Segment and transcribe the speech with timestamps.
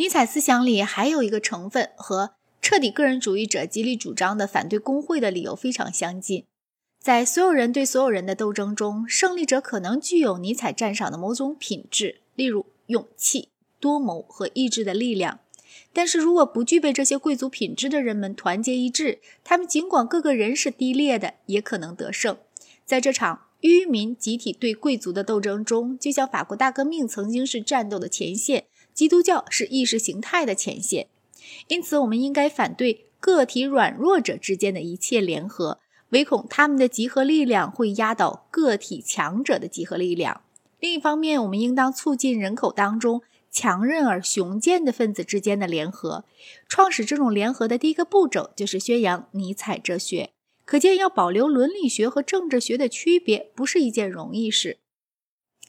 [0.00, 2.30] 尼采思想里还有一个成分和
[2.62, 6.46] 彻底个人主义者极力主张的反对工会的理由非常相近。
[6.98, 15.40] 在所有人对所有人的斗争中，胜利者可能具有尼采赞赏的某种品质，例如勇气、多谋和意志的力量。
[15.92, 22.38] 但是如果不具备这些贵族品质的人们团结一致，他们尽管各个人是低劣的，也可能得胜。
[22.86, 28.64] 在这场愚民集体对贵族的斗争中，就像法国大革命曾经是战斗的前线。
[28.94, 31.08] 基督教是意识形态的前线，
[31.68, 35.78] 因此我们应该反对个体软弱者之间的一切联合，
[36.10, 40.42] 唯恐他们的集合力量会压倒个体强者的集合力量。
[40.78, 46.24] 另一方面，我们应当促进人口当中强韧而雄健的分子之间的联合。
[46.68, 50.30] 创始这种联合的第一个步骤就是宣扬尼采哲学。
[50.64, 54.78] 可见，要保留伦理学和政治学的区别不是一件容易事。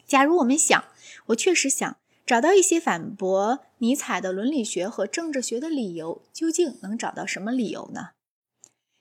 [0.05, 0.85] 假如我们想，
[1.27, 1.97] 我确实想。
[2.25, 8.09] 找到一些反驳尼采的伦理学和政治学的理由，究竟能找到什么理由呢？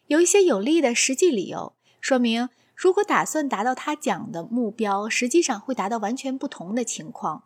[0.06, 7.44] 有一些有力的实际理由，说明如果打算达到他讲的目标，实际上会达到完全不同的情况。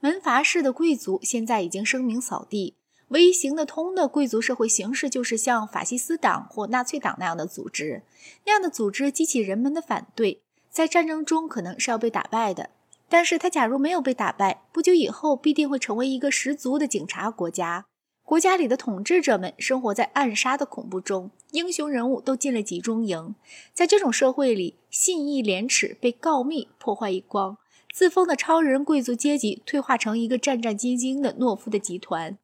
[0.00, 2.76] 门阀式的贵族现在已经声名扫地，
[3.08, 8.02] 唯一行得通的贵族社会形式就是像法西斯党或纳粹党那样的组织，
[8.44, 10.40] 那样的组织激起人们的反对，
[10.70, 12.70] 在战争中可能是要被打败的。
[13.08, 17.86] 但是他假如没有被打败，不久以后必定会成为一个十足的警察国家。
[18.24, 23.36] 国家里的统治者们生活在暗杀的恐怖中，英雄人物都进了集中营。
[23.72, 27.56] 在这种社会里，信义廉耻被告密破坏一光，
[27.92, 32.36] 自封的超人贵族阶级退化成一个战战兢兢的懦夫的集团。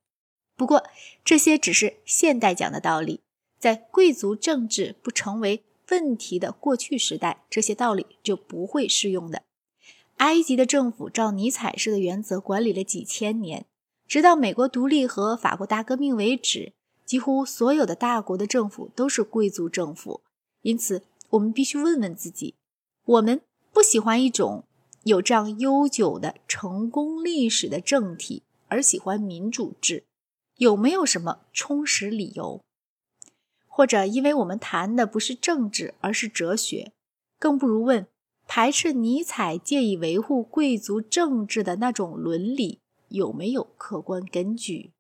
[0.57, 0.85] 不过，
[1.25, 3.21] 这些只是现代讲的道理，
[3.59, 9.43] 在贵族政治不成为问题的过去时代，这些道理就不会适用的。
[10.23, 13.67] 埃及的政府照尼采式的原则管理了几千年，
[14.07, 20.23] 直到美国独立和法国大革命为止，几乎所有的大国的政府都是贵族政府。
[20.61, 22.55] 因此，我们必须问问自己：
[23.05, 23.41] 我们
[23.73, 24.63] 不喜欢一种
[25.03, 30.05] 有这样悠久的成功历史的政体，而喜欢民主制，
[30.59, 32.63] 有没有什么充实理由？
[33.67, 36.93] 或者，因为我们谈的不是政治，而是哲学，
[37.41, 38.07] 更不如问。
[38.55, 44.93] 排斥尼采借以维护贵族政治的那种伦理有没有客观根据？